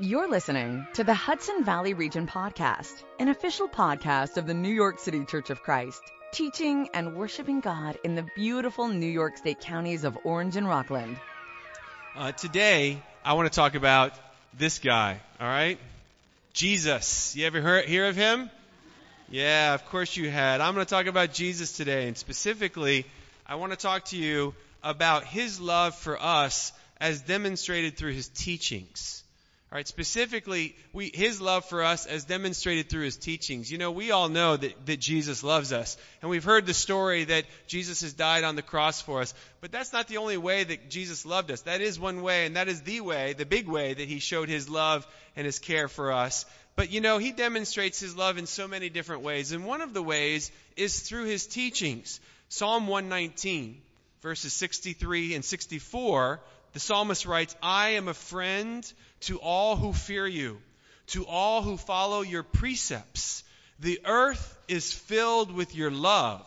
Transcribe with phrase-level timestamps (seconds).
[0.00, 5.00] You're listening to the Hudson Valley Region Podcast, an official podcast of the New York
[5.00, 10.04] City Church of Christ, teaching and worshiping God in the beautiful New York State counties
[10.04, 11.18] of Orange and Rockland.
[12.14, 14.12] Uh, today, I want to talk about
[14.56, 15.80] this guy, all right?
[16.52, 17.34] Jesus.
[17.34, 18.50] You ever heard, hear of him?
[19.28, 20.60] Yeah, of course you had.
[20.60, 23.04] I'm going to talk about Jesus today, and specifically,
[23.48, 26.70] I want to talk to you about his love for us
[27.00, 29.24] as demonstrated through his teachings.
[29.70, 33.70] All right, specifically, we, his love for us as demonstrated through his teachings.
[33.70, 35.98] You know, we all know that, that Jesus loves us.
[36.22, 39.34] And we've heard the story that Jesus has died on the cross for us.
[39.60, 41.60] But that's not the only way that Jesus loved us.
[41.62, 44.48] That is one way, and that is the way, the big way that he showed
[44.48, 45.06] his love
[45.36, 46.46] and his care for us.
[46.74, 49.52] But you know, he demonstrates his love in so many different ways.
[49.52, 52.20] And one of the ways is through his teachings.
[52.48, 53.82] Psalm 119,
[54.22, 56.40] verses 63 and 64
[56.78, 58.92] the psalmist writes, I am a friend
[59.22, 60.60] to all who fear you,
[61.08, 63.42] to all who follow your precepts.
[63.80, 66.46] The earth is filled with your love.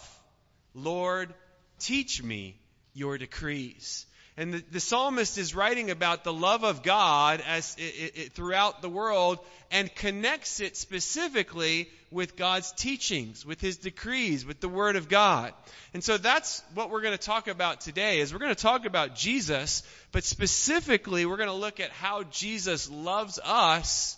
[0.74, 1.34] Lord,
[1.80, 2.58] teach me
[2.94, 4.06] your decrees.
[4.38, 8.34] And the, the, psalmist is writing about the love of God as it, it, it,
[8.34, 9.40] throughout the world
[9.72, 15.54] and connects it specifically with God's teachings, with His decrees, with the Word of God.
[15.94, 18.86] And so that's what we're going to talk about today is we're going to talk
[18.86, 24.18] about Jesus, but specifically we're going to look at how Jesus loves us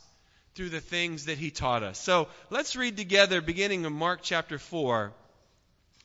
[0.53, 1.97] through the things that He taught us.
[1.97, 5.11] So let's read together beginning in Mark chapter 4,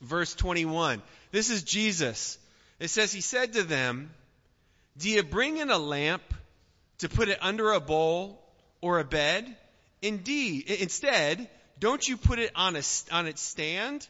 [0.01, 1.03] verse 21.
[1.31, 2.39] This is Jesus
[2.80, 4.10] it says, He said to them,
[4.96, 6.22] Do you bring in a lamp
[6.98, 8.42] to put it under a bowl
[8.80, 9.56] or a bed?
[10.00, 14.06] Indeed, instead, don't you put it on, a, on its stand?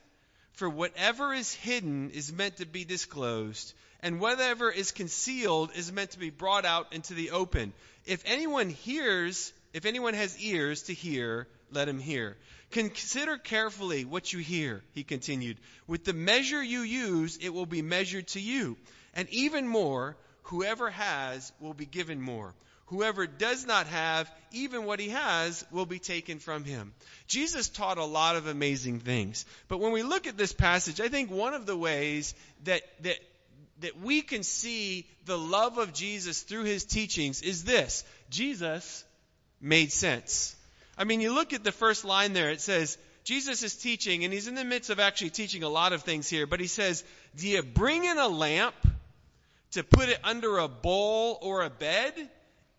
[0.53, 6.11] For whatever is hidden is meant to be disclosed, and whatever is concealed is meant
[6.11, 7.73] to be brought out into the open.
[8.07, 12.37] If anyone hears, if anyone has ears to hear, let him hear.
[12.71, 15.59] Consider carefully what you hear, he continued.
[15.87, 18.77] With the measure you use, it will be measured to you.
[19.15, 22.55] And even more, whoever has will be given more.
[22.87, 26.95] Whoever does not have, even what he has, will be taken from him.
[27.27, 29.45] Jesus taught a lot of amazing things.
[29.69, 32.35] But when we look at this passage, I think one of the ways
[32.65, 33.19] that, that,
[33.81, 38.05] that we can see the love of Jesus through his teachings is this.
[38.31, 39.05] Jesus
[39.61, 40.57] made sense.
[40.99, 44.33] I mean, you look at the first line there, it says, Jesus is teaching, and
[44.33, 47.05] he's in the midst of actually teaching a lot of things here, but he says,
[47.37, 48.75] Do you bring in a lamp
[49.73, 52.15] to put it under a bowl or a bed?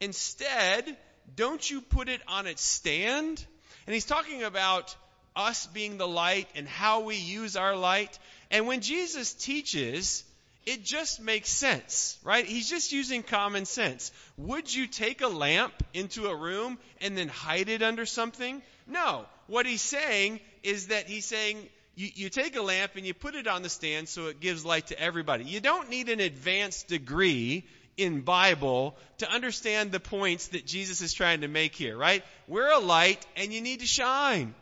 [0.02, 0.97] Instead,
[1.35, 3.46] don't you put it on its stand?
[3.85, 4.96] And he's talking about
[5.35, 8.19] us being the light and how we use our light.
[8.52, 10.24] And when Jesus teaches,
[10.69, 12.46] it just makes sense, right?
[12.46, 14.12] He's just using common sense.
[14.38, 18.62] Would you take a lamp into a room and then hide it under something?
[18.85, 19.25] No.
[19.47, 21.58] What he's saying is that he's saying
[21.96, 24.63] you, you take a lamp and you put it on the stand so it gives
[24.63, 25.44] light to everybody.
[25.44, 27.66] You don't need an advanced degree
[27.97, 32.24] in Bible to understand the points that Jesus is trying to make here, right?
[32.47, 34.53] We're a light and you need to shine,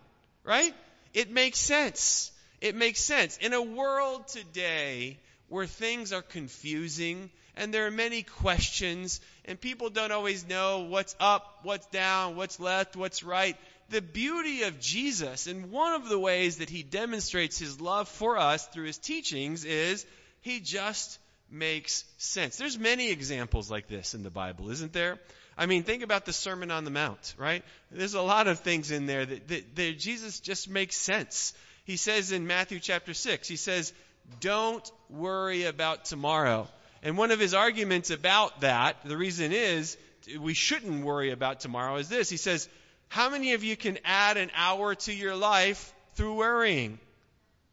[0.45, 0.73] right?
[1.13, 2.31] It makes sense.
[2.61, 3.35] It makes sense.
[3.37, 5.19] In a world today
[5.49, 11.15] where things are confusing and there are many questions and people don't always know what's
[11.19, 13.57] up, what's down, what's left, what's right.
[13.89, 18.37] The beauty of Jesus and one of the ways that he demonstrates his love for
[18.37, 20.05] us through his teachings is
[20.41, 21.19] he just
[21.49, 22.57] makes sense.
[22.57, 25.17] There's many examples like this in the Bible, isn't there?
[25.57, 27.63] I mean, think about the Sermon on the Mount, right?
[27.89, 31.53] There's a lot of things in there that, that, that Jesus just makes sense.
[31.85, 33.93] He says in Matthew chapter 6, he says,
[34.39, 36.67] don't worry about tomorrow.
[37.03, 39.97] And one of his arguments about that, the reason is
[40.39, 42.29] we shouldn't worry about tomorrow, is this.
[42.29, 42.67] He says,
[43.07, 46.99] How many of you can add an hour to your life through worrying?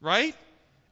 [0.01, 0.35] Right?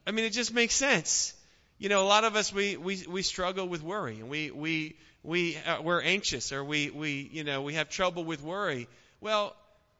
[0.05, 1.33] I mean, it just makes sense.
[1.77, 4.19] You know, a lot of us, we, we, we struggle with worry.
[4.19, 8.23] And we, we, we, uh, we're anxious or we, we, you know, we have trouble
[8.23, 8.87] with worry.
[9.21, 9.55] Well,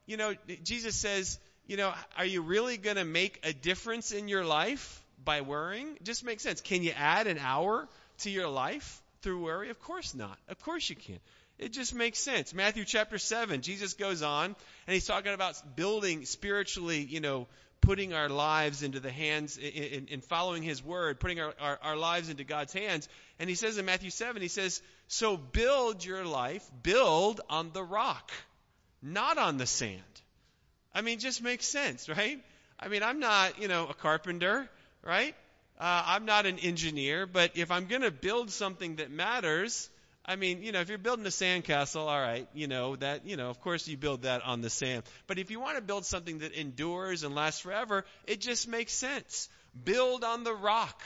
[0.05, 0.33] you know,
[0.63, 5.02] Jesus says, you know, are you really going to make a difference in your life?
[5.23, 5.97] By worrying?
[6.03, 6.61] Just makes sense.
[6.61, 7.87] Can you add an hour
[8.19, 9.69] to your life through worry?
[9.69, 10.37] Of course not.
[10.49, 11.19] Of course you can.
[11.59, 12.53] It just makes sense.
[12.53, 14.55] Matthew chapter 7, Jesus goes on
[14.87, 17.47] and he's talking about building spiritually, you know,
[17.81, 21.95] putting our lives into the hands, in, in following his word, putting our, our, our
[21.95, 23.07] lives into God's hands.
[23.39, 27.83] And he says in Matthew 7, he says, So build your life, build on the
[27.83, 28.31] rock,
[29.01, 30.01] not on the sand.
[30.95, 32.39] I mean, just makes sense, right?
[32.79, 34.69] I mean, I'm not, you know, a carpenter
[35.03, 35.35] right?
[35.79, 39.89] Uh, I'm not an engineer, but if I'm going to build something that matters,
[40.25, 43.35] I mean, you know, if you're building a sandcastle, all right, you know, that, you
[43.35, 45.03] know, of course you build that on the sand.
[45.27, 48.93] But if you want to build something that endures and lasts forever, it just makes
[48.93, 49.49] sense.
[49.83, 51.01] Build on the rock.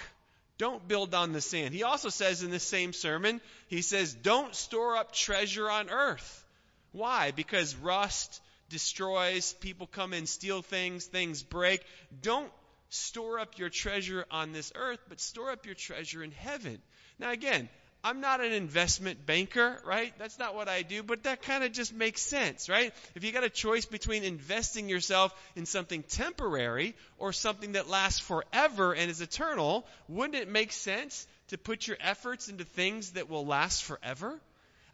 [0.59, 1.73] Don't build on the sand.
[1.73, 6.45] He also says in the same sermon, he says, don't store up treasure on earth.
[6.91, 7.31] Why?
[7.31, 11.81] Because rust destroys, people come and steal things, things break.
[12.21, 12.51] Don't
[12.89, 16.79] store up your treasure on this earth, but store up your treasure in heaven.
[17.19, 17.69] Now again,
[18.03, 20.13] I'm not an investment banker, right?
[20.17, 22.93] That's not what I do, but that kind of just makes sense, right?
[23.15, 28.19] If you got a choice between investing yourself in something temporary or something that lasts
[28.19, 33.29] forever and is eternal, wouldn't it make sense to put your efforts into things that
[33.29, 34.39] will last forever?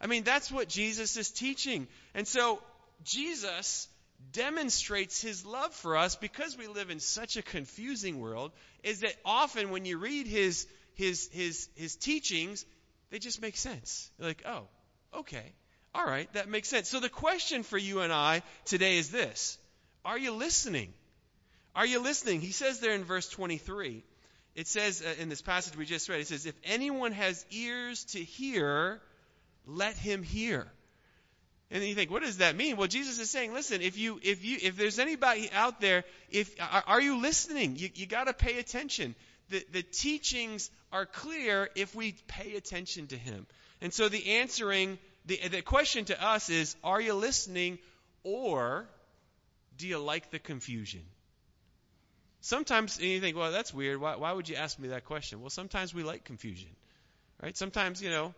[0.00, 1.86] I mean, that's what Jesus is teaching.
[2.14, 2.60] And so,
[3.04, 3.88] Jesus
[4.32, 9.14] demonstrates his love for us because we live in such a confusing world is that
[9.24, 12.64] often when you read his his his his teachings
[13.10, 14.10] they just make sense.
[14.18, 14.62] You're like, oh,
[15.20, 15.52] okay.
[15.94, 16.88] All right, that makes sense.
[16.88, 19.56] So the question for you and I today is this
[20.04, 20.92] Are you listening?
[21.76, 22.40] Are you listening?
[22.40, 24.04] He says there in verse 23,
[24.54, 28.04] it says uh, in this passage we just read, it says, If anyone has ears
[28.06, 29.00] to hear,
[29.66, 30.66] let him hear.
[31.70, 32.76] And you think, what does that mean?
[32.76, 36.54] Well, Jesus is saying, listen, if you, if you, if there's anybody out there, if,
[36.60, 37.76] are, are you listening?
[37.76, 39.14] You, you gotta pay attention
[39.50, 43.46] the, the teachings are clear if we pay attention to him.
[43.80, 47.78] And so the answering, the, the question to us is, are you listening
[48.22, 48.88] or
[49.76, 51.02] do you like the confusion?
[52.40, 54.00] Sometimes you think, well, that's weird.
[54.00, 55.40] Why, why would you ask me that question?
[55.40, 56.68] Well, sometimes we like confusion,
[57.42, 57.56] right?
[57.56, 58.34] Sometimes, you know,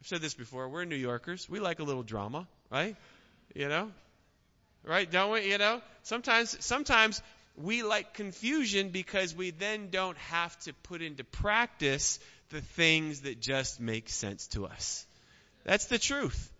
[0.00, 0.68] I've said this before.
[0.68, 1.48] We're New Yorkers.
[1.48, 2.94] We like a little drama, right?
[3.52, 3.90] You know,
[4.84, 5.10] right?
[5.10, 5.50] Don't we?
[5.50, 7.20] You know, sometimes, sometimes
[7.56, 13.40] we like confusion because we then don't have to put into practice the things that
[13.40, 15.04] just make sense to us.
[15.64, 16.52] That's the truth.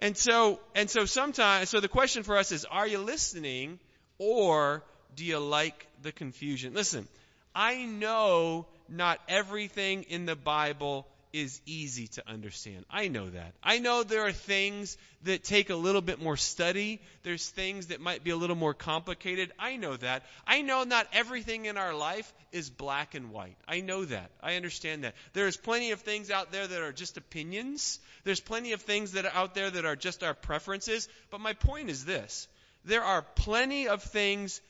[0.00, 3.78] And so, and so sometimes, so the question for us is, are you listening
[4.18, 4.82] or
[5.14, 6.74] do you like the confusion?
[6.74, 7.06] Listen,
[7.54, 12.84] I know not everything in the Bible is easy to understand.
[12.90, 13.52] I know that.
[13.62, 17.00] I know there are things that take a little bit more study.
[17.22, 19.52] There's things that might be a little more complicated.
[19.58, 20.24] I know that.
[20.46, 23.56] I know not everything in our life is black and white.
[23.68, 24.30] I know that.
[24.42, 25.14] I understand that.
[25.32, 28.00] There's plenty of things out there that are just opinions.
[28.24, 31.08] There's plenty of things that are out there that are just our preferences.
[31.30, 32.48] But my point is this.
[32.84, 34.60] There are plenty of things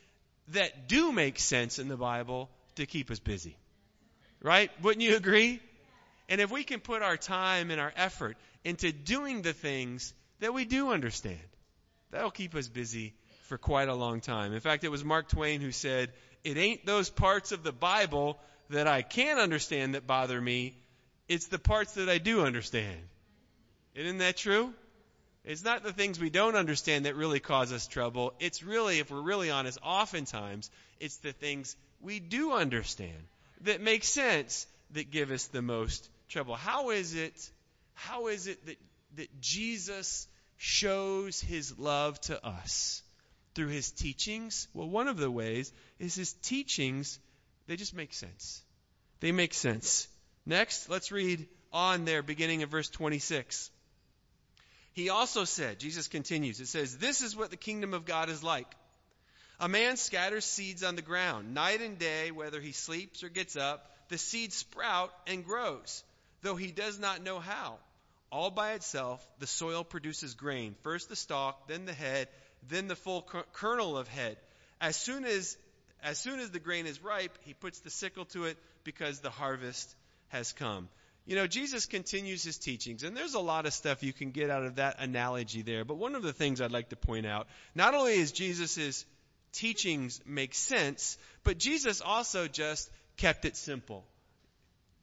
[0.48, 3.56] that do make sense in the Bible to keep us busy.
[4.42, 4.70] Right?
[4.82, 5.60] Wouldn't you agree?
[6.30, 10.54] And if we can put our time and our effort into doing the things that
[10.54, 11.40] we do understand,
[12.12, 14.52] that'll keep us busy for quite a long time.
[14.52, 16.12] In fact, it was Mark Twain who said,
[16.44, 18.38] It ain't those parts of the Bible
[18.70, 20.76] that I can't understand that bother me,
[21.28, 23.00] it's the parts that I do understand.
[23.96, 24.72] Isn't that true?
[25.44, 28.34] It's not the things we don't understand that really cause us trouble.
[28.38, 33.18] It's really, if we're really honest, oftentimes it's the things we do understand
[33.62, 36.54] that make sense that give us the most trouble.
[36.54, 37.50] How is it,
[37.94, 38.78] how is it that,
[39.16, 43.02] that Jesus shows his love to us?
[43.54, 44.68] Through his teachings?
[44.72, 47.18] Well, one of the ways is his teachings,
[47.66, 48.62] they just make sense.
[49.18, 50.06] They make sense.
[50.46, 53.70] Next, let's read on there, beginning of verse 26.
[54.92, 58.42] He also said, Jesus continues, it says, This is what the kingdom of God is
[58.42, 58.72] like.
[59.58, 61.52] A man scatters seeds on the ground.
[61.52, 66.02] Night and day, whether he sleeps or gets up, the seeds sprout and grows
[66.42, 67.78] though he does not know how.
[68.32, 70.76] All by itself, the soil produces grain.
[70.82, 72.28] First the stalk, then the head,
[72.68, 74.36] then the full kernel of head.
[74.80, 75.56] As soon as,
[76.02, 79.30] as soon as the grain is ripe, he puts the sickle to it because the
[79.30, 79.94] harvest
[80.28, 80.88] has come.
[81.26, 84.48] You know, Jesus continues his teachings, and there's a lot of stuff you can get
[84.48, 85.84] out of that analogy there.
[85.84, 89.04] But one of the things I'd like to point out, not only is Jesus'
[89.52, 94.04] teachings make sense, but Jesus also just kept it simple.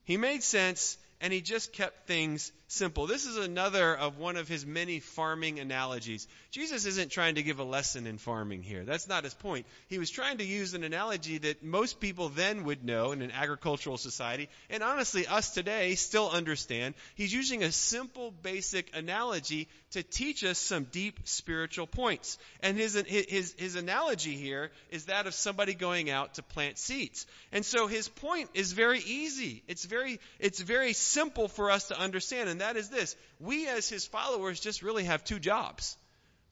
[0.06, 3.08] He made sense and he just kept things simple.
[3.08, 6.28] This is another of one of his many farming analogies.
[6.52, 8.84] Jesus isn't trying to give a lesson in farming here.
[8.84, 9.66] That's not his point.
[9.88, 13.32] He was trying to use an analogy that most people then would know in an
[13.32, 16.96] agricultural society, and honestly, us today still understand.
[17.16, 22.38] He's using a simple, basic analogy to teach us some deep spiritual points.
[22.62, 27.26] And his, his, his analogy here is that of somebody going out to plant seeds.
[27.52, 29.64] And so his point is very easy.
[29.68, 33.16] It's very, it's very simple for us to understand, and that is this.
[33.40, 35.98] We as his followers just really have two jobs.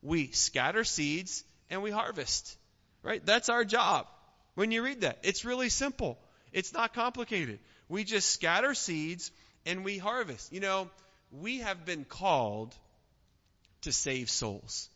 [0.02, 2.58] We scatter seeds and we harvest.
[3.04, 3.26] Right?
[3.26, 4.08] That's our job.
[4.56, 6.18] When you read that, it's really simple.
[6.52, 7.60] It's not complicated.
[7.90, 9.32] We just scatter seeds
[9.66, 10.52] and we harvest.
[10.54, 10.90] You know,
[11.32, 12.76] we have been called
[13.82, 14.90] to save souls.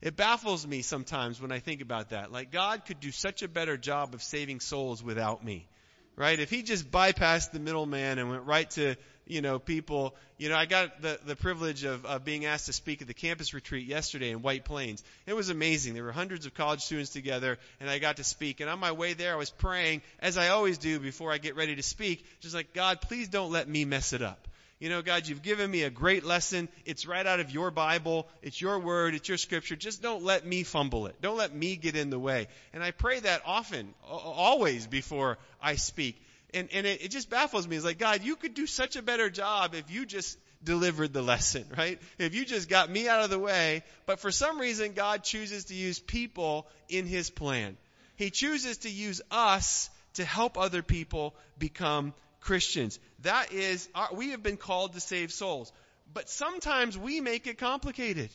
[0.00, 2.32] It baffles me sometimes when I think about that.
[2.32, 5.68] Like, God could do such a better job of saving souls without me.
[6.16, 6.38] Right?
[6.38, 10.56] If He just bypassed the middleman and went right to, you know, people, you know,
[10.56, 13.86] I got the, the privilege of, of being asked to speak at the campus retreat
[13.86, 15.02] yesterday in White Plains.
[15.26, 15.94] It was amazing.
[15.94, 18.60] There were hundreds of college students together and I got to speak.
[18.60, 21.56] And on my way there, I was praying, as I always do before I get
[21.56, 24.48] ready to speak, just like, God, please don't let me mess it up
[24.82, 26.68] you know, God, you've given me a great lesson.
[26.84, 28.26] It's right out of your Bible.
[28.42, 29.14] It's your word.
[29.14, 29.76] It's your scripture.
[29.76, 31.14] Just don't let me fumble it.
[31.22, 32.48] Don't let me get in the way.
[32.72, 36.20] And I pray that often, always before I speak.
[36.54, 37.76] And, and it, it just baffles me.
[37.76, 41.22] It's like, God, you could do such a better job if you just delivered the
[41.22, 42.00] lesson, right?
[42.18, 43.82] If you just got me out of the way.
[44.06, 47.76] But for some reason, God chooses to use people in His plan.
[48.16, 52.98] He chooses to use us to help other people become Christians.
[53.20, 55.72] That is, our, we have been called to save souls.
[56.12, 58.30] But sometimes we make it complicated,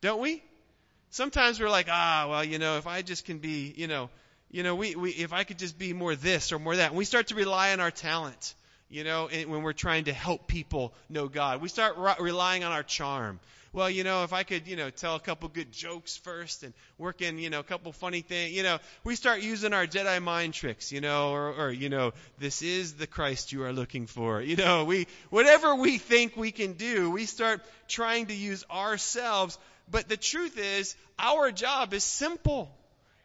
[0.00, 0.42] don't we?
[1.10, 4.08] Sometimes we're like, ah, well, you know, if I just can be, you know,
[4.52, 6.90] you know, we, we if I could just be more this or more that.
[6.90, 8.54] And we start to rely on our talent,
[8.88, 11.60] you know, when we're trying to help people know God.
[11.60, 13.40] We start re- relying on our charm
[13.74, 16.74] well, you know, if I could, you know, tell a couple good jokes first and
[16.98, 20.22] work in, you know, a couple funny things, you know, we start using our Jedi
[20.22, 24.06] mind tricks, you know, or, or, you know, this is the Christ you are looking
[24.06, 24.42] for.
[24.42, 29.58] You know, we, whatever we think we can do, we start trying to use ourselves.
[29.90, 32.70] But the truth is, our job is simple.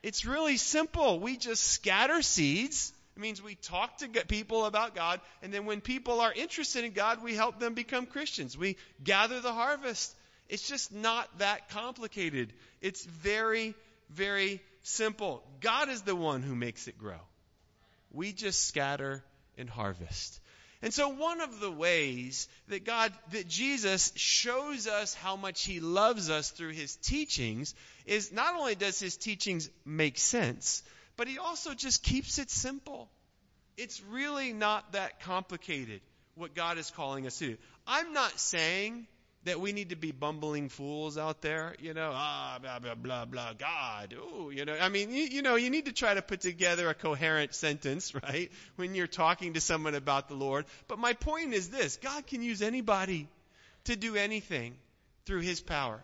[0.08, 1.20] It's really simple.
[1.20, 2.94] We just scatter seeds.
[3.18, 6.94] It means we talk to people about God, and then when people are interested in
[6.94, 8.58] God, we help them become Christians.
[8.58, 10.16] We gather the harvest.
[10.48, 12.54] It's just not that complicated.
[12.80, 13.76] It's very,
[14.10, 15.44] very simple.
[15.60, 17.20] God is the one who makes it grow.
[18.10, 19.26] We just scatter
[19.58, 20.40] and harvest.
[20.82, 25.82] And so one of the ways that God, that Jesus shows us how much He
[25.82, 27.76] loves us through His teachings
[28.08, 30.82] is not only does His teachings make sense,
[31.16, 33.10] but He also just keeps it simple.
[33.78, 36.02] It's really not that complicated
[36.36, 37.58] what God is calling us to do.
[37.86, 39.08] I'm not saying
[39.44, 43.26] that we need to be bumbling fools out there, you know, ah, blah, blah, blah,
[43.26, 46.22] blah, God, ooh, you know, I mean, you, you know, you need to try to
[46.22, 50.66] put together a coherent sentence, right, when you're talking to someone about the Lord.
[50.88, 53.28] But my point is this God can use anybody
[53.86, 54.76] to do anything
[55.26, 56.04] through His power.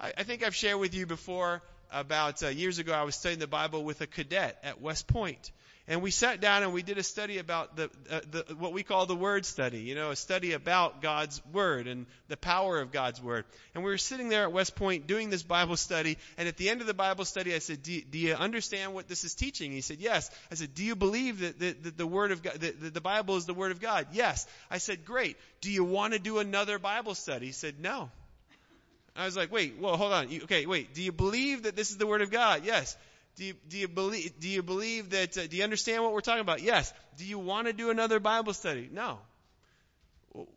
[0.00, 3.40] I, I think I've shared with you before about uh, years ago, I was studying
[3.40, 5.50] the Bible with a cadet at West Point.
[5.90, 8.82] And we sat down and we did a study about the, uh, the what we
[8.82, 12.92] call the word study you know a study about god's word and the power of
[12.92, 13.46] god's word.
[13.74, 16.18] And we were sitting there at west point doing this bible study.
[16.36, 19.08] And at the end of the bible study i said do, do you understand what
[19.08, 19.72] this is teaching?
[19.72, 20.30] He said yes.
[20.52, 23.00] I said do you believe that, that, that the word of god that, that the
[23.00, 24.08] bible is the word of god?
[24.12, 24.46] Yes.
[24.70, 25.38] I said great.
[25.62, 27.46] Do you want to do another bible study?
[27.46, 28.10] He said no
[29.18, 30.30] I was like, wait, well, hold on.
[30.30, 30.94] You, okay, wait.
[30.94, 32.64] Do you believe that this is the Word of God?
[32.64, 32.96] Yes.
[33.36, 36.20] Do you, do you believe, do you believe that, uh, do you understand what we're
[36.20, 36.62] talking about?
[36.62, 36.92] Yes.
[37.16, 38.88] Do you want to do another Bible study?
[38.92, 39.18] No.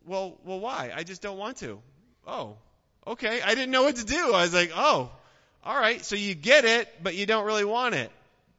[0.04, 0.92] Well, well, why?
[0.94, 1.80] I just don't want to.
[2.26, 2.56] Oh,
[3.06, 3.40] okay.
[3.40, 4.32] I didn't know what to do.
[4.32, 5.10] I was like, oh,
[5.64, 6.04] all right.
[6.04, 8.10] So you get it, but you don't really want it.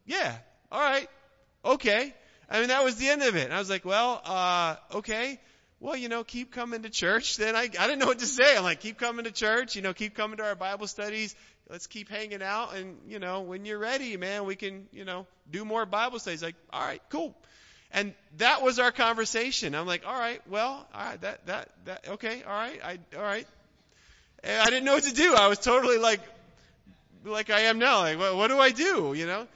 [0.06, 0.36] Yeah.
[0.72, 1.08] All right.
[1.64, 2.14] Okay.
[2.50, 3.46] I mean, that was the end of it.
[3.46, 5.40] And I was like, well, uh, okay.
[5.84, 7.36] Well, you know, keep coming to church.
[7.36, 8.56] Then I, I didn't know what to say.
[8.56, 9.76] I'm like, keep coming to church.
[9.76, 11.36] You know, keep coming to our Bible studies.
[11.70, 15.26] Let's keep hanging out and you know when you're ready man we can you know
[15.52, 16.42] do more bible studies.
[16.42, 17.36] Like all right cool.
[17.92, 19.76] And that was our conversation.
[19.76, 23.24] I'm like all right well all right that that that okay all right i all
[23.24, 23.48] right.
[24.44, 25.36] And i didn't know what to do.
[25.36, 26.22] I was totally like
[27.26, 28.00] like i am now.
[28.00, 29.48] Like what, what do i do you know?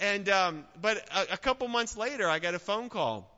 [0.00, 3.35] And um but a, a couple months later i got a phone call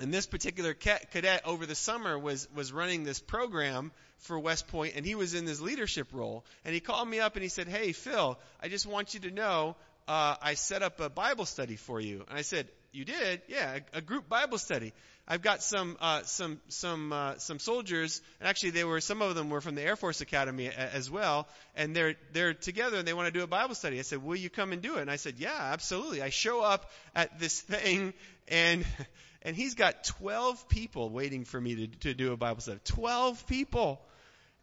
[0.00, 4.94] and this particular cadet over the summer was was running this program for West Point,
[4.96, 6.44] and he was in this leadership role.
[6.64, 9.30] And he called me up and he said, "Hey, Phil, I just want you to
[9.30, 9.76] know
[10.08, 13.42] uh, I set up a Bible study for you." And I said, "You did?
[13.48, 14.92] Yeah, a, a group Bible study.
[15.28, 19.34] I've got some uh, some some uh, some soldiers, and actually they were some of
[19.34, 23.06] them were from the Air Force Academy a, as well, and they're they're together and
[23.06, 23.98] they want to do a Bible study.
[23.98, 26.62] I said, "Will you come and do it?" And I said, "Yeah, absolutely." I show
[26.62, 28.14] up at this thing
[28.48, 28.84] and.
[29.42, 32.80] and he's got 12 people waiting for me to, to do a Bible study.
[32.84, 34.00] 12 people.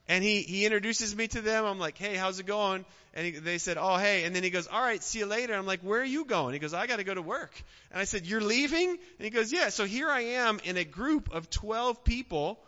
[0.07, 1.65] And he, he introduces me to them.
[1.65, 2.86] I'm like, hey, how's it going?
[3.13, 4.24] And he, they said, oh, hey.
[4.24, 5.55] And then he goes, all right, see you later.
[5.55, 6.53] I'm like, where are you going?
[6.53, 7.51] He goes, I got to go to work.
[7.91, 8.89] And I said, you're leaving?
[8.89, 9.69] And he goes, yeah.
[9.69, 12.60] So here I am in a group of 12 people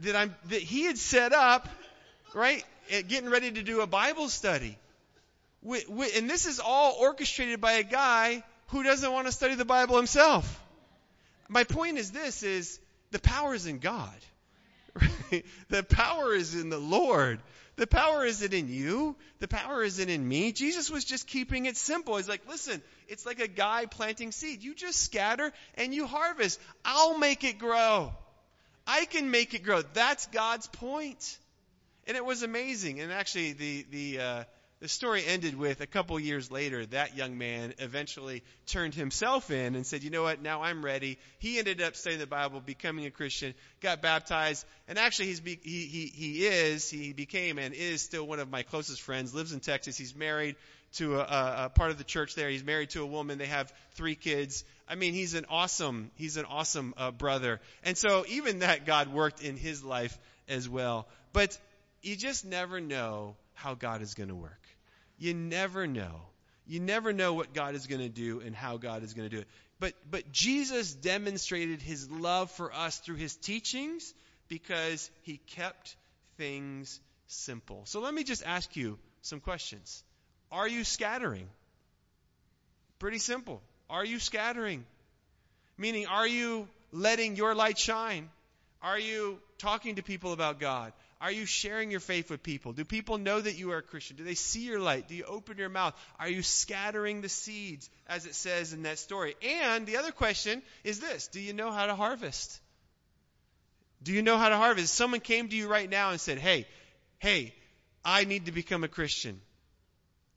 [0.00, 1.68] that I'm, that he had set up,
[2.34, 2.64] right?
[3.08, 4.78] Getting ready to do a Bible study.
[5.62, 9.56] With w and this is all orchestrated by a guy who doesn't want to study
[9.56, 10.62] the Bible himself.
[11.48, 14.14] My point is this is the power is in God
[15.00, 15.44] Right?
[15.68, 17.40] The power is in the Lord.
[17.76, 19.16] The power isn't in you.
[19.40, 20.52] The power isn't in me.
[20.52, 22.16] Jesus was just keeping it simple.
[22.16, 24.62] He's like, listen, it's like a guy planting seed.
[24.62, 26.58] You just scatter and you harvest.
[26.84, 28.14] I'll make it grow.
[28.86, 29.82] I can make it grow.
[29.82, 31.38] That's God's point.
[32.06, 33.00] And it was amazing.
[33.00, 34.44] And actually, the, the, uh,
[34.80, 39.74] the story ended with a couple years later, that young man eventually turned himself in
[39.74, 41.18] and said, you know what, now I'm ready.
[41.38, 45.58] He ended up studying the Bible, becoming a Christian, got baptized, and actually he's be,
[45.62, 49.52] he, he, he is, he became and is still one of my closest friends, lives
[49.52, 49.96] in Texas.
[49.96, 50.56] He's married
[50.94, 52.50] to a, a, a part of the church there.
[52.50, 53.38] He's married to a woman.
[53.38, 54.62] They have three kids.
[54.86, 57.60] I mean, he's an awesome, he's an awesome uh, brother.
[57.82, 60.18] And so even that God worked in his life
[60.48, 61.06] as well.
[61.32, 61.58] But
[62.02, 64.62] you just never know how God is going to work.
[65.18, 66.22] You never know.
[66.66, 69.34] You never know what God is going to do and how God is going to
[69.34, 69.48] do it.
[69.80, 74.14] But, but Jesus demonstrated his love for us through his teachings
[74.48, 75.96] because he kept
[76.36, 77.82] things simple.
[77.84, 80.02] So let me just ask you some questions.
[80.52, 81.48] Are you scattering?
[82.98, 83.60] Pretty simple.
[83.90, 84.84] Are you scattering?
[85.78, 88.30] Meaning, are you letting your light shine?
[88.82, 90.92] Are you talking to people about God?
[91.20, 92.74] Are you sharing your faith with people?
[92.74, 94.16] Do people know that you are a Christian?
[94.16, 95.08] Do they see your light?
[95.08, 95.94] Do you open your mouth?
[96.18, 99.34] Are you scattering the seeds, as it says in that story?
[99.42, 102.60] And the other question is this Do you know how to harvest?
[104.02, 104.94] Do you know how to harvest?
[104.94, 106.66] Someone came to you right now and said, Hey,
[107.18, 107.54] hey,
[108.04, 109.40] I need to become a Christian.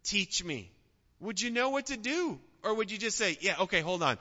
[0.04, 0.72] Teach me.
[1.20, 2.40] Would you know what to do?
[2.64, 4.18] Or would you just say, Yeah, okay, hold on.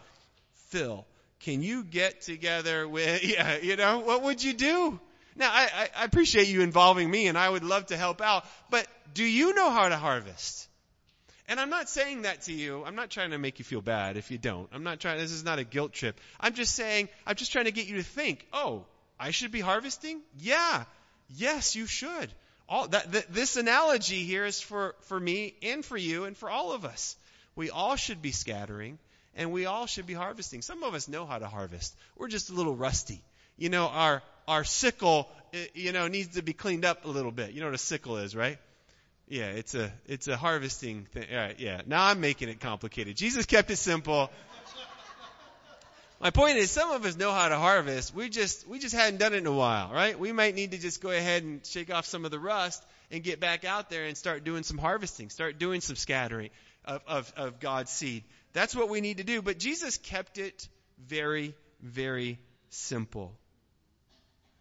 [0.71, 1.07] Phil,
[1.41, 5.01] can you get together with, yeah, you know, what would you do?
[5.39, 8.87] Now, I, I appreciate you involving me and I would love to help out, but
[9.15, 10.69] do you know how to harvest?
[11.47, 12.85] And I'm not saying that to you.
[12.85, 14.69] I'm not trying to make you feel bad if you don't.
[14.73, 16.21] I'm not trying, this is not a guilt trip.
[16.41, 18.85] I'm just saying, I'm just trying to get you to think, oh,
[19.19, 20.21] I should be harvesting?
[20.41, 20.85] Yeah.
[21.31, 22.31] Yes, you should.
[22.69, 26.51] All that, that, this analogy here is for, for me and for you and for
[26.51, 27.17] all of us.
[27.55, 28.99] We all should be scattering
[29.37, 30.63] and we all should be harvesting.
[30.63, 31.97] Some of us know how to harvest.
[32.17, 33.23] We're just a little rusty.
[33.57, 37.31] You know, our, our sickle, eh, you know, needs to be cleaned up a little
[37.31, 37.53] bit.
[37.53, 38.59] You know what a sickle is, right?
[39.29, 41.27] Yeah, it's a, it's a harvesting thing.
[41.31, 41.83] All right, yeah.
[41.87, 43.17] Now I'm making it complicated.
[43.17, 44.31] Jesus kept it simple.
[46.21, 48.13] My point is, some of us know how to harvest.
[48.13, 50.19] We just, we just hadn't done it in a while, right?
[50.19, 52.83] We might need to just go ahead and shake off some of the rust
[53.13, 56.51] and get back out there and start doing some harvesting, start doing some scattering
[56.85, 58.25] of, of, of God's seed.
[58.53, 59.43] That's what we need to do.
[59.43, 60.69] But Jesus kept it
[61.07, 63.33] very, very simple.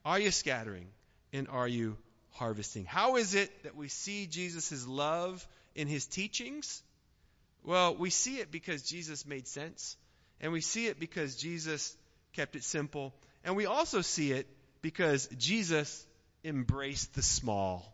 [0.07, 0.87] Are you scattering
[1.33, 1.97] and are you
[2.31, 2.85] harvesting?
[2.85, 6.81] How is it that we see Jesus' love in his teachings?
[7.65, 9.97] Well, we see it because Jesus made sense,
[10.39, 11.93] and we see it because Jesus
[12.31, 14.47] kept it simple, and we also see it
[14.81, 16.07] because Jesus
[16.41, 17.85] embraced the small.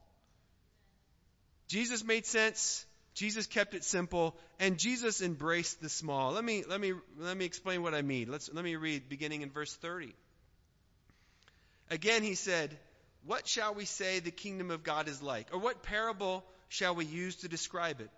[1.68, 6.34] Jesus made sense, Jesus kept it simple, and Jesus embraced the small.
[6.34, 8.30] Let me let me let me explain what I mean.
[8.30, 10.14] Let's let me read beginning in verse 30.
[11.94, 12.76] Again, he said,
[13.24, 15.54] What shall we say the kingdom of God is like?
[15.54, 18.10] Or what parable shall we use to describe it?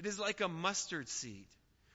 [0.00, 1.46] It is like a mustard seed,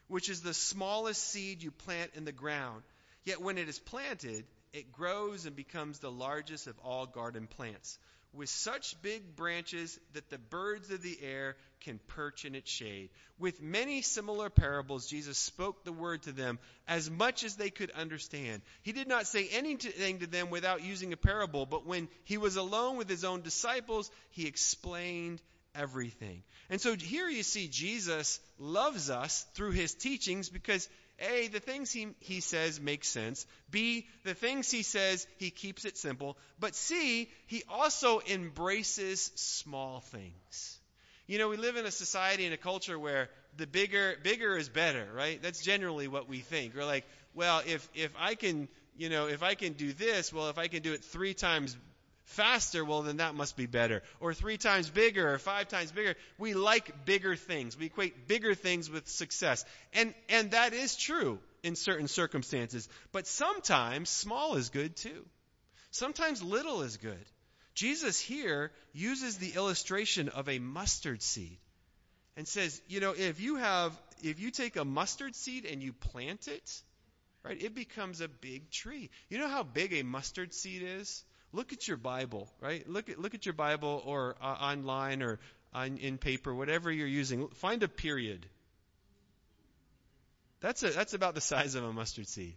[0.07, 2.83] which is the smallest seed you plant in the ground.
[3.25, 7.99] Yet when it is planted, it grows and becomes the largest of all garden plants
[8.35, 13.09] with such big branches that the birds of the air can perch in its shade.
[13.37, 17.91] With many similar parables, Jesus spoke the word to them as much as they could
[17.91, 18.61] understand.
[18.81, 22.55] He did not say anything to them without using a parable, but when he was
[22.55, 25.41] alone with his own disciples, he explained
[25.75, 26.43] everything.
[26.69, 31.91] And so here you see Jesus loves us through his teachings because a, the things
[31.91, 33.45] he, he says make sense.
[33.69, 36.37] B, the things he says, he keeps it simple.
[36.59, 40.79] But C, he also embraces small things.
[41.27, 44.69] You know, we live in a society and a culture where the bigger, bigger is
[44.69, 45.41] better, right?
[45.41, 46.75] That's generally what we think.
[46.75, 50.49] We're like, well, if, if I can, you know, if I can do this, well,
[50.49, 51.75] if I can do it three times
[52.25, 54.01] faster, well, then that must be better.
[54.19, 56.15] Or three times bigger or five times bigger.
[56.37, 57.77] We like bigger things.
[57.77, 59.63] We equate bigger things with success.
[59.93, 62.89] And, and that is true in certain circumstances.
[63.11, 65.25] But sometimes small is good too.
[65.91, 67.25] Sometimes little is good.
[67.73, 71.57] Jesus here uses the illustration of a mustard seed
[72.37, 73.91] and says, you know, if you have,
[74.23, 76.81] if you take a mustard seed and you plant it,
[77.43, 79.09] right, it becomes a big tree.
[79.29, 81.23] You know how big a mustard seed is?
[81.55, 82.87] Look at your Bible, right?
[82.87, 85.39] Look at look at your Bible or uh, online or
[85.73, 87.47] on, in paper, whatever you're using.
[87.49, 88.45] Find a period.
[90.61, 92.55] That's a, that's about the size of a mustard seed.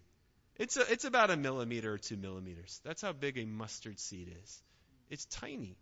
[0.57, 2.81] It's, a, it's about a millimeter or two millimeters.
[2.85, 4.63] That's how big a mustard seed is.
[5.11, 5.77] It's tiny.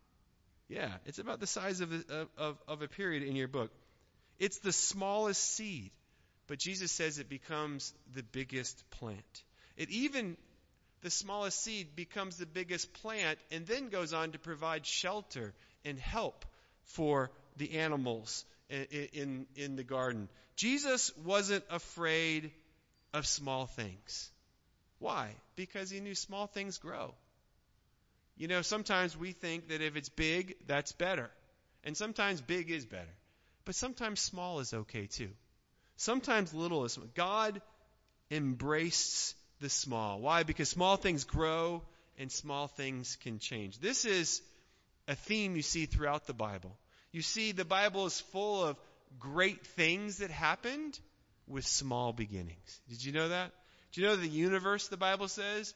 [0.68, 3.70] Yeah, it's about the size of a, of, of a period in your book.
[4.38, 5.92] It's the smallest seed,
[6.46, 9.44] but Jesus says it becomes the biggest plant.
[9.76, 10.36] It even,
[11.06, 16.00] the smallest seed becomes the biggest plant and then goes on to provide shelter and
[16.00, 16.44] help
[16.82, 20.28] for the animals in, in, the garden.
[20.56, 22.50] Jesus wasn't afraid
[23.14, 24.28] of small things.
[24.98, 25.30] Why?
[25.54, 27.14] Because he knew small things grow.
[28.36, 31.30] You know, sometimes we think that if it's big, that's better.
[31.84, 33.14] And sometimes big is better.
[33.64, 35.30] But sometimes small is okay too.
[35.98, 36.98] Sometimes little is.
[37.14, 37.62] God
[38.28, 40.20] embraced the small.
[40.20, 40.42] Why?
[40.42, 41.82] Because small things grow
[42.18, 43.78] and small things can change.
[43.78, 44.42] This is
[45.08, 46.76] a theme you see throughout the Bible.
[47.12, 48.76] You see, the Bible is full of
[49.18, 50.98] great things that happened
[51.46, 52.80] with small beginnings.
[52.88, 53.52] Did you know that?
[53.92, 55.72] Do you know the universe, the Bible says,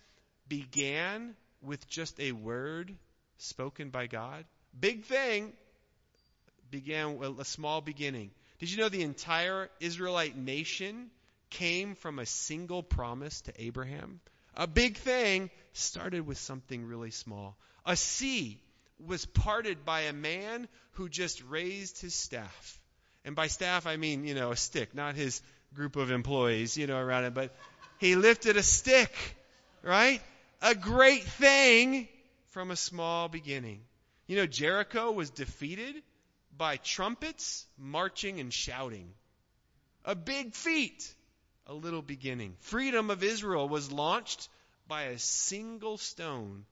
[0.48, 2.94] began with just a word
[3.38, 4.44] spoken by God?
[4.78, 5.52] Big thing
[6.70, 8.30] began with a small beginning.
[8.58, 11.10] Did you know the entire Israelite nation
[11.50, 14.20] came from a single promise to Abraham?
[14.56, 17.56] A big thing started with something really small.
[17.84, 18.60] A sea
[19.06, 22.80] was parted by a man who just raised his staff.
[23.24, 25.42] And by staff, I mean, you know, a stick, not his
[25.74, 27.54] group of employees, you know, around him, but
[27.98, 29.14] he lifted a stick,
[29.82, 30.20] right?
[30.62, 32.08] A great thing
[32.48, 33.80] from a small beginning.
[34.26, 35.94] You know, Jericho was defeated
[36.56, 39.12] by trumpets marching and shouting.
[40.04, 41.14] A big feat,
[41.70, 42.56] a little beginning.
[42.58, 44.48] Freedom of Israel was launched
[44.88, 46.64] by a single stone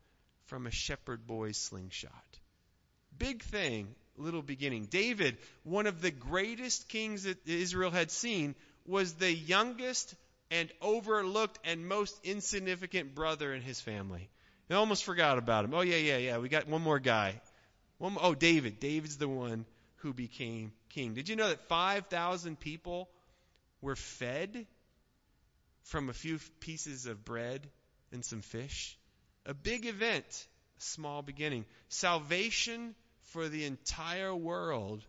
[0.47, 2.39] from a shepherd boy's slingshot.
[3.17, 4.87] Big thing, little beginning.
[4.87, 8.57] David, one of the greatest kings that Israel had seen,
[8.87, 10.17] was the youngest
[10.51, 14.29] and overlooked and most insignificant brother in his family.
[14.67, 15.75] They almost forgot about him.
[15.75, 16.39] Oh, yeah, yeah, yeah.
[16.39, 17.41] We got one more guy.
[17.99, 18.81] One more, oh, David.
[18.81, 19.65] David's the one
[19.99, 21.15] who became king.
[21.15, 23.09] Did you know that 5,000 people
[23.81, 24.67] were fed
[25.89, 27.67] from a few pieces of bread
[28.13, 28.99] and some fish?
[29.47, 30.47] A big event,
[30.79, 31.65] a small beginning.
[31.89, 35.05] Salvation for the entire world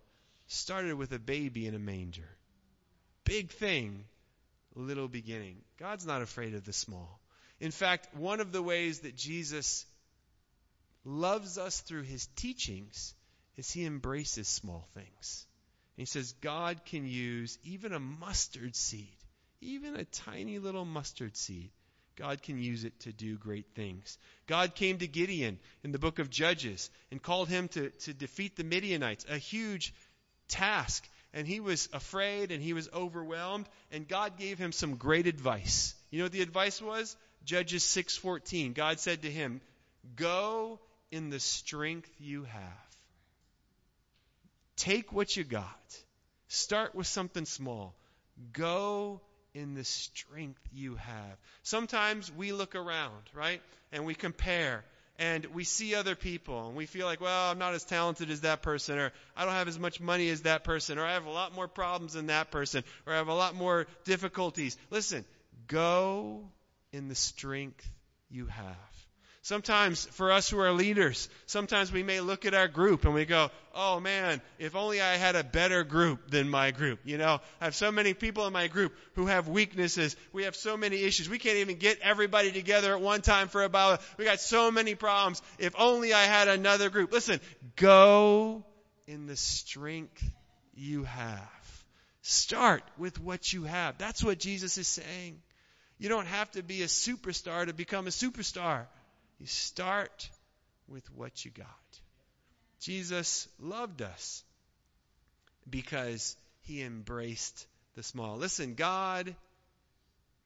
[0.48, 2.30] started with a baby in a manger.
[3.24, 4.06] Big thing,
[4.76, 5.58] little beginning.
[5.78, 7.20] God's not afraid of the small.
[7.60, 9.86] In fact, one of the ways that Jesus
[11.04, 13.14] loves us through his teachings
[13.58, 15.46] is he embraces small things.
[15.98, 19.19] He says God can use even a mustard seed,
[19.62, 21.72] even a tiny little mustard seed.
[22.16, 24.18] God can use it to do great things.
[24.46, 28.58] God came to Gideon in the book of Judges and called him to, to defeat
[28.58, 29.94] the Midianites, a huge
[30.50, 35.28] task and he was afraid and he was overwhelmed and God gave him some great
[35.28, 35.96] advice.
[36.10, 37.16] You know what the advice was?
[37.46, 38.74] Judges 6:14.
[38.74, 39.62] God said to him,
[40.16, 40.80] "Go
[41.12, 42.98] in the strength you have.
[44.76, 46.04] Take what you got.
[46.48, 47.96] Start with something small.
[48.54, 49.22] Go
[49.54, 53.62] in the strength you have." Sometimes we look around, right?
[53.92, 54.84] And we compare
[55.20, 58.42] and we see other people and we feel like, well, I'm not as talented as
[58.42, 61.26] that person, or I don't have as much money as that person, or I have
[61.26, 64.78] a lot more problems than that person, or I have a lot more difficulties.
[64.90, 65.26] Listen,
[65.68, 66.50] go
[66.94, 67.86] in the strength
[68.30, 68.89] you have.
[69.42, 73.24] Sometimes for us who are leaders, sometimes we may look at our group and we
[73.24, 77.00] go, oh man, if only I had a better group than my group.
[77.06, 80.18] You know, I have so many people in my group who have weaknesses.
[80.34, 81.30] We have so many issues.
[81.30, 84.04] We can't even get everybody together at one time for a Bible.
[84.18, 85.42] We got so many problems.
[85.58, 87.14] If only I had another group.
[87.14, 87.40] Listen,
[87.78, 88.66] go
[89.08, 90.22] in the strength
[90.76, 91.84] you have.
[92.22, 93.98] Start with what you have.
[93.98, 95.42] That's what Jesus is saying.
[95.98, 98.88] You don't have to be a superstar to become a superstar.
[99.40, 100.30] You start
[100.88, 101.68] with what you got.
[102.82, 104.44] Jesus loved us
[105.70, 108.38] because he embraced the small.
[108.38, 109.36] Listen, God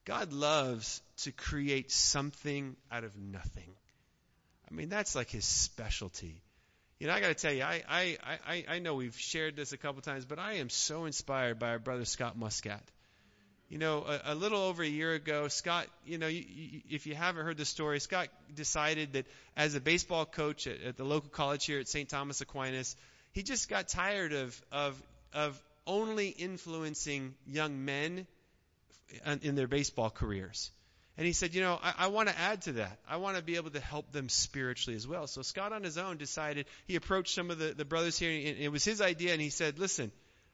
[0.06, 3.74] God loves to create something out of nothing.
[4.70, 6.42] I mean, that's like his specialty.
[7.00, 9.72] You know, I got to tell you, I, I, I, I know we've shared this
[9.72, 12.84] a couple times, but I am so inspired by our brother Scott Muscat.
[13.74, 17.08] You know, a, a little over a year ago, Scott, you know, you, you, if
[17.08, 19.26] you haven't heard the story, Scott decided that
[19.58, 22.08] as a baseball coach at, at the local college here at St.
[22.08, 22.96] Thomas Aquinas,
[23.32, 25.02] he just got tired of, of,
[25.34, 28.28] of only influencing young men
[29.42, 30.70] in their baseball careers.
[31.18, 33.00] And he said, you know, I, I want to add to that.
[33.10, 35.26] I want to be able to help them spiritually as well.
[35.26, 38.60] So Scott on his own decided, he approached some of the, the brothers here, and
[38.60, 40.12] it was his idea, and he said, listen,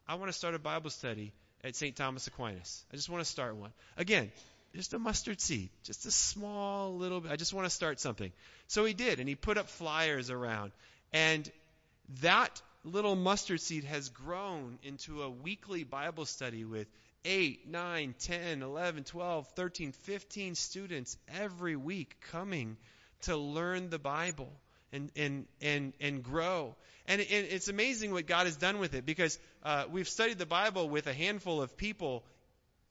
[0.08, 1.96] I want to start a Bible study at St.
[1.96, 2.86] Thomas Aquinas.
[2.92, 3.72] I just want to start one.
[3.98, 4.32] Again,
[4.76, 7.32] just a mustard seed, just a small little bit.
[7.32, 8.32] I just want to start something.
[8.68, 10.72] So he did, and he put up flyers around.
[11.12, 11.50] And
[12.22, 16.88] that little mustard seed has grown into a weekly Bible study with
[17.26, 22.78] 8, 9, 10, 11, 12, 13, 15 students every week coming
[23.24, 24.52] to learn the Bible
[24.92, 26.76] and, and, and, and grow.
[27.08, 30.46] And, and it's amazing what God has done with it because uh, we've studied the
[30.46, 32.24] Bible with a handful of people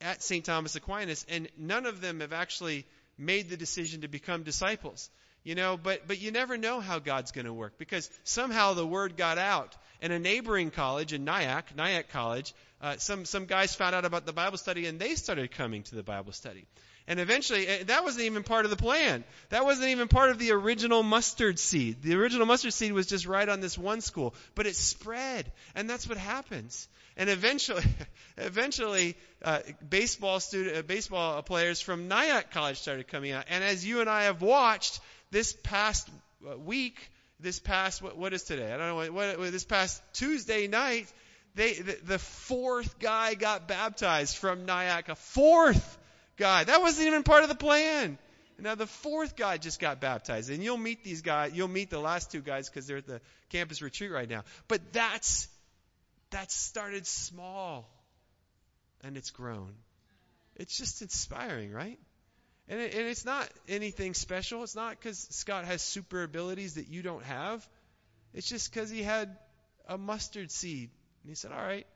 [0.00, 0.44] at St.
[0.44, 5.10] Thomas Aquinas, and none of them have actually made the decision to become disciples.
[5.44, 8.86] You know, but, but you never know how God's going to work because somehow the
[8.86, 9.76] word got out.
[10.02, 14.26] And a neighboring college in Nyack, Nyack College, uh, some, some guys found out about
[14.26, 16.66] the Bible study and they started coming to the Bible study.
[17.08, 19.24] And eventually, eh, that wasn't even part of the plan.
[19.48, 22.02] That wasn't even part of the original mustard seed.
[22.02, 25.88] The original mustard seed was just right on this one school, but it spread, and
[25.88, 26.86] that's what happens.
[27.16, 27.82] And eventually,
[28.36, 33.46] eventually, uh, baseball student, uh, baseball players from Nyack College started coming out.
[33.48, 36.10] And as you and I have watched this past
[36.46, 38.70] uh, week, this past what, what is today?
[38.70, 41.10] I don't know what, what this past Tuesday night,
[41.54, 45.08] they the, the fourth guy got baptized from Nyack.
[45.08, 45.97] A fourth
[46.38, 46.64] guy.
[46.64, 48.18] That wasn't even part of the plan.
[48.60, 51.52] Now the fourth guy just got baptized, and you'll meet these guys.
[51.54, 53.20] You'll meet the last two guys because they're at the
[53.50, 54.42] campus retreat right now.
[54.66, 55.48] But that's
[56.30, 57.88] that started small,
[59.04, 59.74] and it's grown.
[60.56, 61.98] It's just inspiring, right?
[62.68, 64.64] And, it, and it's not anything special.
[64.64, 67.66] It's not because Scott has super abilities that you don't have.
[68.34, 69.34] It's just because he had
[69.88, 70.90] a mustard seed,
[71.22, 71.86] and he said, "All right,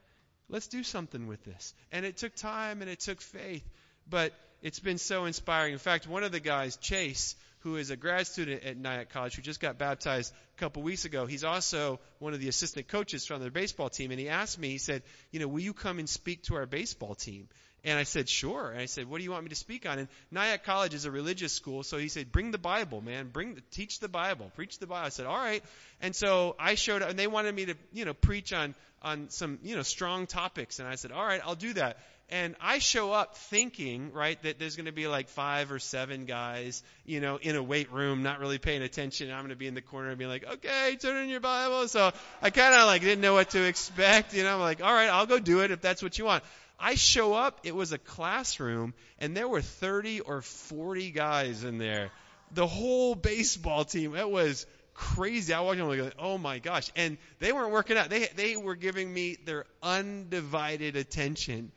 [0.48, 3.68] let's do something with this." And it took time and it took faith
[4.08, 5.72] but it's been so inspiring.
[5.72, 9.36] In fact, one of the guys, Chase, who is a grad student at Nyack College,
[9.36, 13.26] who just got baptized a couple weeks ago, he's also one of the assistant coaches
[13.26, 14.10] from their baseball team.
[14.10, 16.66] And he asked me, he said, you know, will you come and speak to our
[16.66, 17.48] baseball team?
[17.84, 18.70] And I said, sure.
[18.70, 19.98] And I said, what do you want me to speak on?
[19.98, 23.28] And Nyack College is a religious school, so he said, bring the Bible, man.
[23.32, 25.06] Bring, the, teach the Bible, preach the Bible.
[25.06, 25.64] I said, all right.
[26.00, 29.30] And so I showed up, and they wanted me to, you know, preach on on
[29.30, 30.78] some, you know, strong topics.
[30.78, 31.98] And I said, all right, I'll do that.
[32.32, 36.24] And I show up thinking, right, that there's going to be like five or seven
[36.24, 39.30] guys, you know, in a weight room, not really paying attention.
[39.30, 41.86] I'm going to be in the corner and be like, okay, turn in your Bible.
[41.88, 44.32] So I kind of like didn't know what to expect.
[44.32, 46.42] You know, I'm like, all right, I'll go do it if that's what you want.
[46.80, 51.76] I show up, it was a classroom, and there were 30 or 40 guys in
[51.76, 52.10] there.
[52.54, 54.16] The whole baseball team.
[54.16, 55.52] It was crazy.
[55.52, 56.90] I walked in like, oh my gosh.
[56.96, 58.08] And they weren't working out.
[58.08, 61.72] They, they were giving me their undivided attention.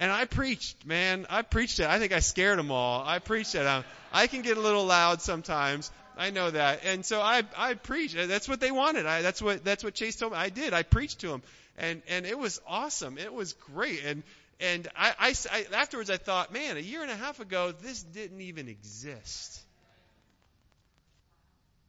[0.00, 1.26] And I preached, man.
[1.28, 1.86] I preached it.
[1.86, 3.04] I think I scared them all.
[3.06, 3.66] I preached it.
[3.66, 5.90] I, I can get a little loud sometimes.
[6.16, 6.80] I know that.
[6.86, 8.16] And so I, I preached.
[8.16, 9.04] Uh, that's what they wanted.
[9.04, 10.38] I, that's what, that's what Chase told me.
[10.38, 10.72] I did.
[10.72, 11.42] I preached to them.
[11.76, 13.18] And, and it was awesome.
[13.18, 14.02] It was great.
[14.06, 14.22] And,
[14.58, 18.02] and I, I, I, afterwards I thought, man, a year and a half ago, this
[18.02, 19.60] didn't even exist.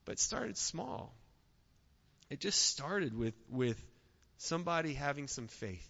[0.04, 1.14] But started small.
[2.30, 3.82] It just started with, with
[4.38, 5.88] somebody having some faith.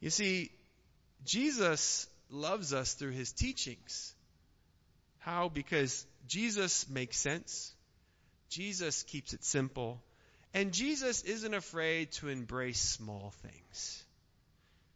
[0.00, 0.50] You see,
[1.24, 4.14] Jesus loves us through his teachings.
[5.18, 5.48] How?
[5.48, 7.72] Because Jesus makes sense.
[8.48, 10.02] Jesus keeps it simple.
[10.52, 14.04] And Jesus isn't afraid to embrace small things.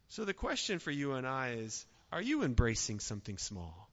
[0.09, 3.89] So the question for you and I is, are you embracing something small?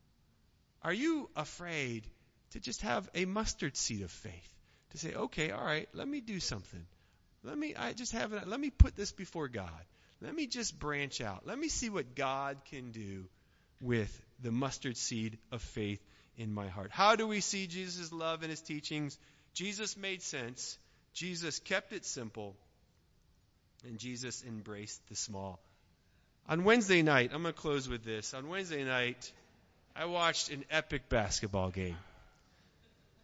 [0.82, 2.04] Are you afraid
[2.50, 4.54] to just have a mustard seed of faith?
[4.90, 6.84] To say, okay, all right, let me do something.
[7.44, 9.84] Let me, I just have it, let me put this before God.
[10.22, 11.46] Let me just branch out.
[11.46, 13.24] Let me see what God can do
[13.80, 16.00] with the mustard seed of faith
[16.36, 16.90] in my heart.
[16.92, 19.18] How do we see Jesus' love and his teachings?
[19.54, 20.78] Jesus made sense.
[21.12, 22.56] Jesus kept it simple.
[23.84, 25.58] And Jesus embraced the small.
[26.48, 28.32] On Wednesday night, I'm going to close with this.
[28.32, 29.32] On Wednesday night,
[29.94, 31.96] I watched an epic basketball game.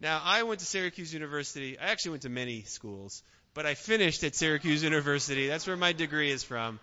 [0.00, 1.78] Now, I went to Syracuse University.
[1.78, 3.22] I actually went to many schools,
[3.54, 5.48] but I finished at Syracuse University.
[5.48, 6.78] That's where my degree is from.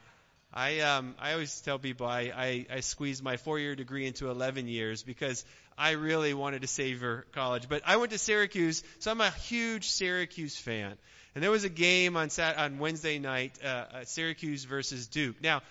[0.54, 4.30] I um, I always tell people I, I, I squeezed my four year degree into
[4.30, 5.44] 11 years because
[5.78, 7.68] I really wanted to savor college.
[7.68, 10.94] But I went to Syracuse, so I'm a huge Syracuse fan.
[11.34, 15.42] And there was a game on Sat- on Wednesday night, uh, uh, Syracuse versus Duke.
[15.42, 15.62] Now,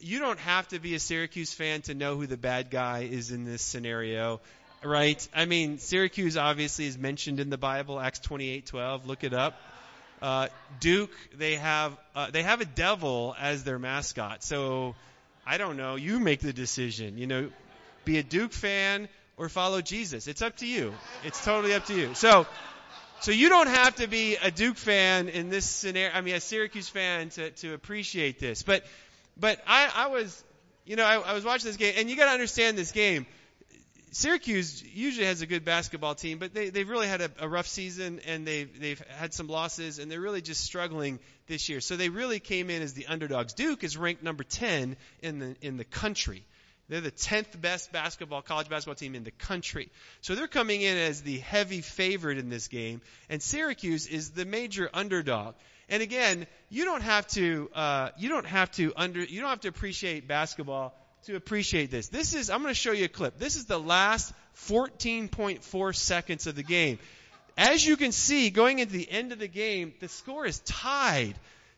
[0.00, 3.30] you don't have to be a Syracuse fan to know who the bad guy is
[3.30, 4.40] in this scenario,
[4.82, 5.26] right?
[5.32, 9.06] I mean, Syracuse obviously is mentioned in the Bible, Acts 28:12.
[9.06, 9.54] Look it up.
[10.24, 10.48] Uh,
[10.80, 14.42] Duke, they have uh, they have a devil as their mascot.
[14.42, 14.94] So
[15.46, 15.96] I don't know.
[15.96, 17.18] You make the decision.
[17.18, 17.50] You know,
[18.06, 20.26] be a Duke fan or follow Jesus.
[20.26, 20.94] It's up to you.
[21.24, 22.14] It's totally up to you.
[22.14, 22.46] So.
[23.20, 26.14] So you don't have to be a Duke fan in this scenario.
[26.14, 28.62] I mean, a Syracuse fan to, to appreciate this.
[28.62, 28.84] But,
[29.38, 30.44] but I, I was
[30.84, 33.26] you know, I, I was watching this game, and you got to understand this game.
[34.14, 37.66] Syracuse usually has a good basketball team, but they, they've really had a, a rough
[37.66, 41.80] season and they've, they've had some losses and they're really just struggling this year.
[41.80, 43.54] So they really came in as the underdogs.
[43.54, 46.44] Duke is ranked number 10 in the, in the country.
[46.88, 49.90] They're the 10th best basketball, college basketball team in the country.
[50.20, 54.44] So they're coming in as the heavy favorite in this game, and Syracuse is the
[54.44, 55.54] major underdog.
[55.88, 59.60] And again, you don't have to, uh, you don't have to under, you don't have
[59.62, 62.08] to appreciate basketball to appreciate this.
[62.08, 63.38] This is, I'm going to show you a clip.
[63.38, 64.32] This is the last
[64.68, 66.98] 14.4 seconds of the game.
[67.56, 71.34] As you can see, going into the end of the game, the score is tied.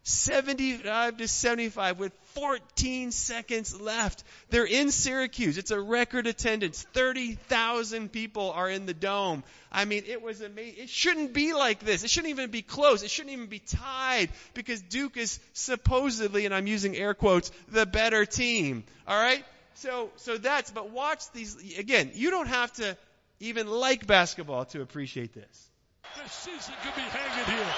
[0.06, 4.22] 75 to 75 with 14 seconds left.
[4.50, 5.58] They're in Syracuse.
[5.58, 6.86] It's a record attendance.
[6.92, 9.42] 30,000 people are in the dome.
[9.72, 10.84] I mean, it was amazing.
[10.84, 12.04] It shouldn't be like this.
[12.04, 13.02] It shouldn't even be close.
[13.02, 17.84] It shouldn't even be tied because Duke is supposedly, and I'm using air quotes, the
[17.84, 18.84] better team.
[19.08, 19.44] All right?
[19.74, 22.96] So, so that's, but watch these, again, you don't have to
[23.40, 25.70] even like basketball to appreciate this.
[26.14, 27.72] This season could be hanging here.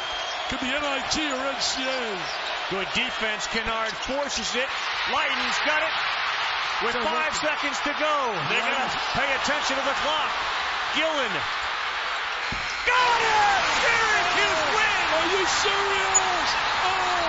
[0.53, 2.13] Could be NIT or NCAA.
[2.71, 3.49] Good defense.
[3.49, 4.69] Kennard forces it.
[5.13, 5.95] Lydon's got it.
[6.85, 8.15] With five seconds to go.
[8.53, 10.33] They're going to pay attention to the clock.
[10.95, 11.35] Gillon.
[12.89, 13.63] Got it!
[13.83, 15.11] Syracuse wins!
[15.17, 16.47] Are you serious?
[16.85, 17.29] Oh,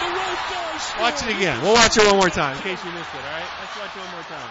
[0.00, 1.60] the right guy Watch it again.
[1.60, 3.44] We'll watch it one more time in case you missed it, alright?
[3.60, 4.50] Let's watch it one more time.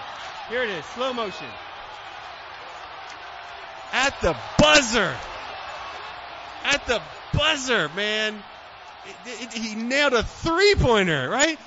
[0.50, 0.86] Here it is.
[0.94, 1.48] Slow motion.
[3.94, 5.16] At the buzzer.
[6.68, 7.02] At the
[7.34, 8.44] buzzer, man.
[9.26, 11.58] It, it, he nailed a three pointer, right?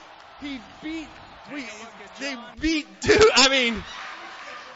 [0.42, 1.08] He beat,
[1.52, 1.64] we,
[2.18, 3.22] they beat Duke.
[3.34, 3.82] I mean,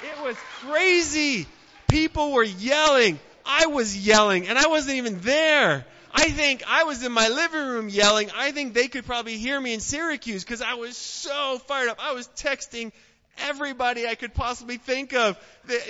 [0.02, 1.46] it was crazy.
[1.88, 3.20] People were yelling.
[3.44, 5.84] I was yelling and I wasn't even there.
[6.10, 8.30] I think I was in my living room yelling.
[8.34, 11.98] I think they could probably hear me in Syracuse because I was so fired up.
[12.00, 12.92] I was texting
[13.38, 15.38] everybody I could possibly think of,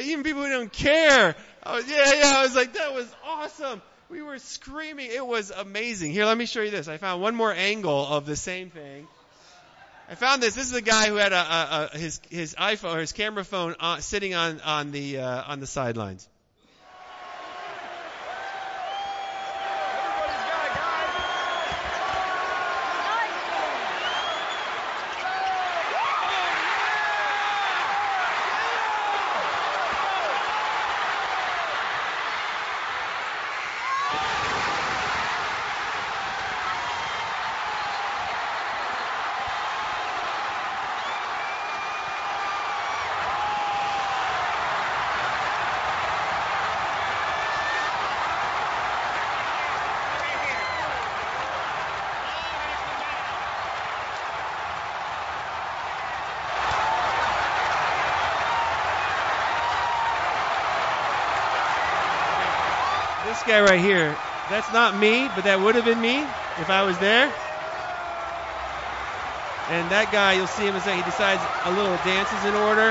[0.02, 1.36] even people who don't care.
[1.62, 2.32] I was, yeah, yeah.
[2.36, 3.82] I was like, that was awesome.
[4.14, 5.11] We were screaming.
[5.11, 6.12] It was amazing.
[6.12, 6.87] Here, let me show you this.
[6.87, 9.09] I found one more angle of the same thing.
[10.09, 10.55] I found this.
[10.55, 13.44] This is a guy who had a, a, a his his iPhone or his camera
[13.44, 16.29] phone uh, sitting on on the uh, on the sidelines.
[63.46, 64.16] Guy right here,
[64.50, 67.33] that's not me, but that would have been me if I was there.
[69.70, 72.44] And that guy, you'll see him in a second, he decides a little dance is
[72.44, 72.90] in order.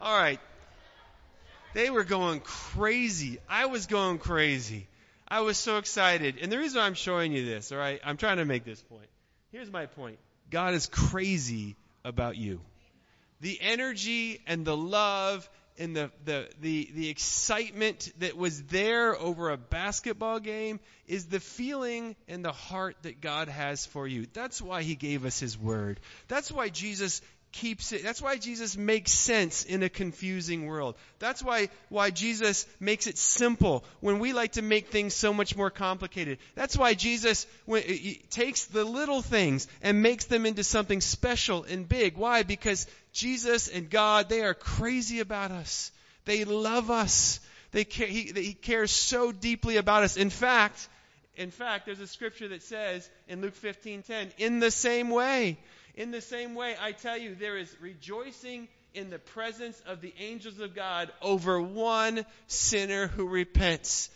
[0.00, 0.40] All right.
[1.74, 3.38] They were going crazy.
[3.48, 4.88] I was going crazy.
[5.28, 6.38] I was so excited.
[6.40, 9.06] And the reason I'm showing you this, all right, I'm trying to make this point.
[9.52, 10.18] Here's my point
[10.50, 12.60] God is crazy about you.
[13.40, 19.50] The energy and the love and the, the, the, the excitement that was there over
[19.50, 24.26] a basketball game is the feeling and the heart that God has for you.
[24.32, 26.00] That's why He gave us His Word.
[26.28, 28.02] That's why Jesus keeps it.
[28.02, 30.94] That's why Jesus makes sense in a confusing world.
[31.18, 35.56] That's why, why Jesus makes it simple when we like to make things so much
[35.56, 36.38] more complicated.
[36.54, 37.82] That's why Jesus when,
[38.30, 42.16] takes the little things and makes them into something special and big.
[42.16, 42.42] Why?
[42.42, 45.92] Because Jesus and God, they are crazy about us.
[46.24, 47.40] They love us.
[47.72, 50.16] They care, he, he cares so deeply about us.
[50.16, 50.88] In fact,
[51.36, 55.58] in fact, there's a scripture that says in Luke 15:10, in the same way,
[55.94, 60.12] in the same way, I tell you, there is rejoicing in the presence of the
[60.18, 64.10] angels of God over one sinner who repents.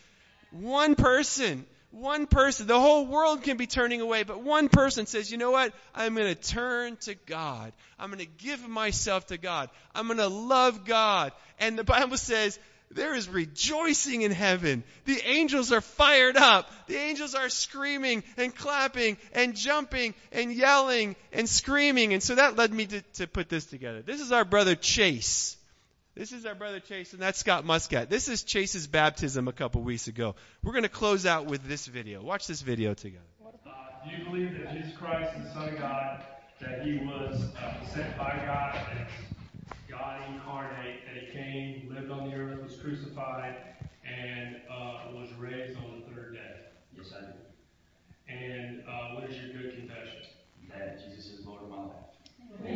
[0.51, 5.30] One person, one person, the whole world can be turning away, but one person says,
[5.30, 5.72] you know what?
[5.95, 7.72] I'm going to turn to God.
[7.99, 9.70] I'm going to give myself to God.
[9.95, 11.32] I'm going to love God.
[11.59, 12.59] And the Bible says,
[12.90, 14.84] there is rejoicing in heaven.
[15.05, 16.70] The angels are fired up.
[16.86, 22.12] The angels are screaming and clapping and jumping and yelling and screaming.
[22.12, 24.03] And so that led me to, to put this together.
[24.03, 25.57] This is our brother Chase.
[26.17, 28.09] This is our brother Chase, and that's Scott Muscat.
[28.09, 30.37] This is Chase's baptism a couple weeks ago.
[30.62, 32.23] We're going to close out with this video.
[32.23, 33.25] Watch this video together.
[34.05, 36.23] do you believe that Jesus Christ is the Son of God,
[36.61, 39.09] that he was uh, sent by God, as
[39.91, 43.57] God incarnate, that he came, lived on the earth, was crucified,
[44.07, 46.61] and uh, was raised on the third day?
[46.97, 47.33] Yes, I do.
[48.29, 50.21] And uh, what is your good confession?
[50.71, 52.05] That Jesus is Lord of my life.
[52.62, 52.67] Uh,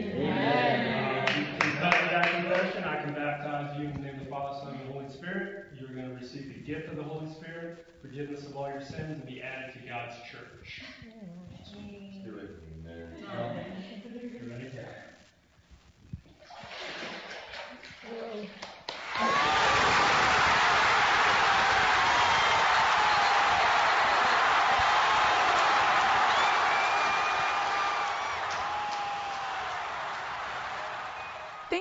[1.39, 2.84] you confess that confession.
[2.84, 5.66] I can baptize you in the name of the Father, Son, and the Holy Spirit.
[5.78, 9.16] You're going to receive the gift of the Holy Spirit, forgiveness of all your sins,
[9.16, 10.82] and be added to God's church.
[11.50, 11.70] Let's
[12.22, 12.60] do it.
[12.84, 14.07] You ready?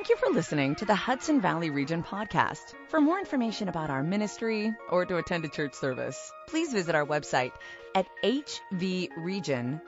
[0.08, 2.76] Thank you for listening to the Hudson Valley Region podcast.
[2.88, 7.06] For more information about our ministry or to attend a church service, please visit our
[7.06, 7.52] website
[7.94, 9.82] at hvregion.com.